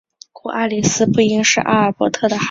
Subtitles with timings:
[0.33, 2.39] 故爱丽丝不应是阿尔伯特的孩子。